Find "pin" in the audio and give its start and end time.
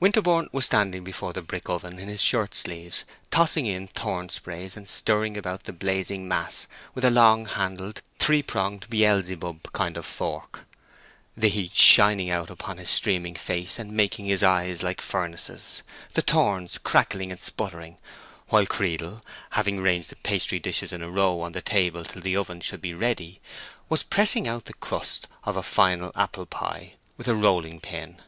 27.78-28.22